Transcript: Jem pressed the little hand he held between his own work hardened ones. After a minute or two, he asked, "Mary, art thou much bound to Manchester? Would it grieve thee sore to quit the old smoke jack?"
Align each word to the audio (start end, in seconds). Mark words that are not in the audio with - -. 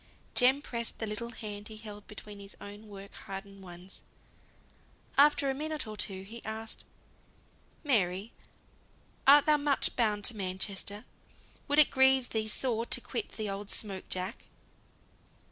Jem 0.33 0.63
pressed 0.63 0.97
the 0.97 1.05
little 1.05 1.29
hand 1.29 1.67
he 1.67 1.77
held 1.77 2.07
between 2.07 2.39
his 2.39 2.57
own 2.59 2.87
work 2.87 3.13
hardened 3.13 3.61
ones. 3.61 4.01
After 5.15 5.47
a 5.47 5.53
minute 5.53 5.85
or 5.85 5.95
two, 5.95 6.23
he 6.23 6.43
asked, 6.43 6.85
"Mary, 7.83 8.33
art 9.27 9.45
thou 9.45 9.57
much 9.57 9.95
bound 9.95 10.25
to 10.25 10.35
Manchester? 10.35 11.05
Would 11.67 11.77
it 11.77 11.91
grieve 11.91 12.29
thee 12.29 12.47
sore 12.47 12.87
to 12.87 12.99
quit 12.99 13.33
the 13.33 13.47
old 13.47 13.69
smoke 13.69 14.09
jack?" 14.09 14.45